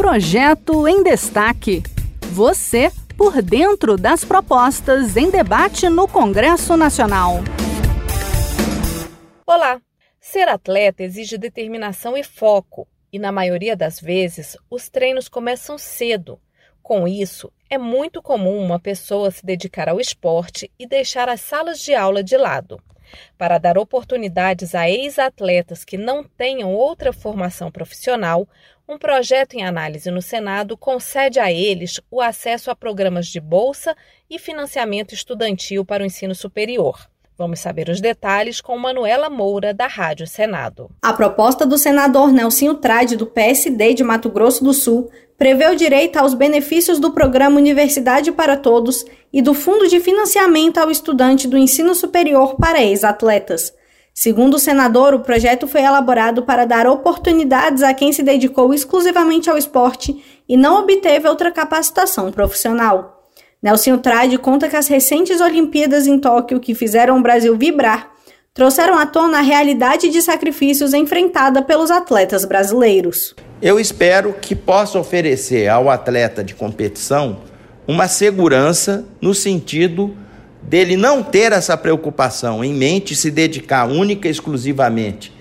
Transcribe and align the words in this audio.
Projeto 0.00 0.88
em 0.88 1.02
Destaque. 1.02 1.82
Você 2.32 2.90
por 3.18 3.42
dentro 3.42 3.98
das 3.98 4.24
propostas 4.24 5.14
em 5.14 5.30
debate 5.30 5.90
no 5.90 6.08
Congresso 6.08 6.74
Nacional. 6.74 7.34
Olá! 9.46 9.78
Ser 10.18 10.48
atleta 10.48 11.02
exige 11.02 11.36
determinação 11.36 12.16
e 12.16 12.24
foco, 12.24 12.88
e 13.12 13.18
na 13.18 13.30
maioria 13.30 13.76
das 13.76 14.00
vezes 14.00 14.56
os 14.70 14.88
treinos 14.88 15.28
começam 15.28 15.76
cedo. 15.76 16.40
Com 16.82 17.06
isso, 17.06 17.52
é 17.68 17.76
muito 17.76 18.22
comum 18.22 18.56
uma 18.56 18.80
pessoa 18.80 19.30
se 19.30 19.44
dedicar 19.44 19.90
ao 19.90 20.00
esporte 20.00 20.72
e 20.78 20.86
deixar 20.86 21.28
as 21.28 21.42
salas 21.42 21.78
de 21.78 21.94
aula 21.94 22.24
de 22.24 22.38
lado. 22.38 22.82
Para 23.36 23.58
dar 23.58 23.78
oportunidades 23.78 24.74
a 24.74 24.88
ex-atletas 24.88 25.84
que 25.84 25.96
não 25.96 26.24
tenham 26.24 26.74
outra 26.74 27.12
formação 27.12 27.70
profissional, 27.70 28.48
um 28.88 28.98
projeto 28.98 29.54
em 29.54 29.64
análise 29.64 30.10
no 30.10 30.20
Senado 30.20 30.76
concede 30.76 31.38
a 31.38 31.52
eles 31.52 32.00
o 32.10 32.20
acesso 32.20 32.70
a 32.70 32.76
programas 32.76 33.28
de 33.28 33.40
bolsa 33.40 33.96
e 34.28 34.38
financiamento 34.38 35.14
estudantil 35.14 35.84
para 35.84 36.02
o 36.02 36.06
ensino 36.06 36.34
superior. 36.34 37.08
Vamos 37.40 37.60
saber 37.60 37.88
os 37.88 38.02
detalhes 38.02 38.60
com 38.60 38.76
Manuela 38.76 39.30
Moura, 39.30 39.72
da 39.72 39.86
Rádio 39.86 40.26
Senado. 40.26 40.90
A 41.00 41.10
proposta 41.12 41.64
do 41.64 41.78
senador 41.78 42.30
Nelsinho 42.30 42.74
Trade, 42.74 43.16
do 43.16 43.24
PSD 43.24 43.94
de 43.94 44.04
Mato 44.04 44.28
Grosso 44.28 44.62
do 44.62 44.74
Sul, 44.74 45.10
prevê 45.40 45.70
o 45.70 45.74
direito 45.74 46.18
aos 46.18 46.34
benefícios 46.34 46.98
do 46.98 47.12
programa 47.12 47.56
Universidade 47.56 48.30
para 48.30 48.58
Todos 48.58 49.06
e 49.32 49.40
do 49.40 49.54
Fundo 49.54 49.88
de 49.88 49.98
Financiamento 49.98 50.76
ao 50.76 50.90
Estudante 50.90 51.48
do 51.48 51.56
Ensino 51.56 51.94
Superior 51.94 52.56
para 52.56 52.82
ex-atletas. 52.82 53.72
Segundo 54.12 54.56
o 54.56 54.58
senador, 54.58 55.14
o 55.14 55.20
projeto 55.20 55.66
foi 55.66 55.80
elaborado 55.80 56.42
para 56.42 56.66
dar 56.66 56.86
oportunidades 56.86 57.82
a 57.82 57.94
quem 57.94 58.12
se 58.12 58.22
dedicou 58.22 58.74
exclusivamente 58.74 59.48
ao 59.48 59.56
esporte 59.56 60.22
e 60.46 60.58
não 60.58 60.78
obteve 60.80 61.26
outra 61.26 61.50
capacitação 61.50 62.30
profissional. 62.30 63.26
Nelson 63.62 63.96
Trade 63.96 64.36
conta 64.36 64.68
que 64.68 64.76
as 64.76 64.88
recentes 64.88 65.40
Olimpíadas 65.40 66.06
em 66.06 66.18
Tóquio, 66.18 66.60
que 66.60 66.74
fizeram 66.74 67.16
o 67.16 67.22
Brasil 67.22 67.56
vibrar, 67.56 68.12
trouxeram 68.60 68.98
à 68.98 69.06
tona 69.06 69.38
a 69.38 69.40
realidade 69.40 70.10
de 70.10 70.20
sacrifícios 70.20 70.92
enfrentada 70.92 71.62
pelos 71.62 71.90
atletas 71.90 72.44
brasileiros. 72.44 73.34
Eu 73.62 73.80
espero 73.80 74.34
que 74.34 74.54
possa 74.54 74.98
oferecer 74.98 75.66
ao 75.66 75.88
atleta 75.88 76.44
de 76.44 76.54
competição 76.54 77.38
uma 77.88 78.06
segurança 78.06 79.06
no 79.18 79.32
sentido 79.32 80.14
dele 80.60 80.94
não 80.94 81.22
ter 81.22 81.52
essa 81.52 81.74
preocupação 81.74 82.62
em 82.62 82.74
mente, 82.74 83.16
se 83.16 83.30
dedicar 83.30 83.88
única 83.88 84.28
e 84.28 84.30
exclusivamente 84.30 85.32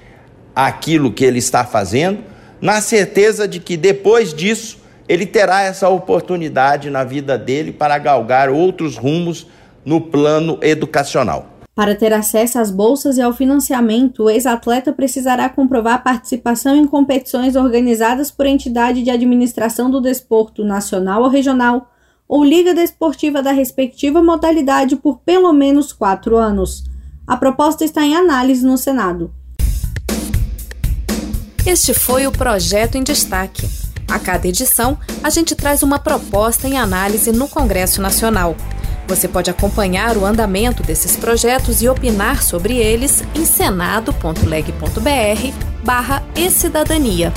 àquilo 0.56 1.12
que 1.12 1.26
ele 1.26 1.40
está 1.40 1.66
fazendo, 1.66 2.24
na 2.62 2.80
certeza 2.80 3.46
de 3.46 3.60
que 3.60 3.76
depois 3.76 4.34
disso 4.34 4.78
ele 5.10 5.26
terá 5.26 5.64
essa 5.64 5.90
oportunidade 5.90 6.90
na 6.90 7.04
vida 7.04 7.38
dele 7.38 7.74
para 7.74 7.98
galgar 7.98 8.50
outros 8.50 8.96
rumos 8.96 9.46
no 9.84 10.00
plano 10.00 10.58
educacional. 10.62 11.59
Para 11.80 11.96
ter 11.96 12.12
acesso 12.12 12.60
às 12.60 12.70
bolsas 12.70 13.16
e 13.16 13.22
ao 13.22 13.32
financiamento, 13.32 14.24
o 14.24 14.30
ex-atleta 14.30 14.92
precisará 14.92 15.48
comprovar 15.48 16.04
participação 16.04 16.76
em 16.76 16.86
competições 16.86 17.56
organizadas 17.56 18.30
por 18.30 18.46
entidade 18.46 19.02
de 19.02 19.10
administração 19.10 19.90
do 19.90 20.02
desporto 20.02 20.66
nacional 20.66 21.24
ou 21.24 21.30
regional 21.30 21.90
ou 22.28 22.44
liga 22.44 22.74
desportiva 22.74 23.42
da 23.42 23.54
respectiva 23.54 24.22
modalidade 24.22 24.98
por 24.98 25.20
pelo 25.20 25.54
menos 25.54 25.94
quatro 25.94 26.36
anos. 26.36 26.84
A 27.26 27.38
proposta 27.38 27.86
está 27.86 28.04
em 28.04 28.14
análise 28.14 28.66
no 28.66 28.78
Senado. 28.78 29.34
Este 31.66 31.94
foi 31.94 32.28
o 32.28 32.32
projeto 32.34 32.96
em 32.98 33.04
destaque. 33.04 33.66
A 34.12 34.20
cada 34.20 34.50
edição, 34.50 34.98
a 35.24 35.30
gente 35.30 35.56
traz 35.56 35.82
uma 35.82 35.98
proposta 35.98 36.68
em 36.68 36.78
análise 36.78 37.32
no 37.32 37.48
Congresso 37.48 38.02
Nacional. 38.02 38.54
Você 39.10 39.28
pode 39.28 39.50
acompanhar 39.50 40.16
o 40.16 40.24
andamento 40.24 40.84
desses 40.84 41.18
projetos 41.18 41.82
e 41.82 41.90
opinar 41.90 42.44
sobre 42.44 42.78
eles 42.78 43.24
em 43.34 43.44
senado.leg.br 43.44 44.14
barra 45.84 46.24
e 46.36 46.52
cidadania. 46.52 47.34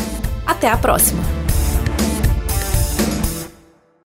Até 0.47 0.69
a 0.69 0.77
próxima! 0.77 1.41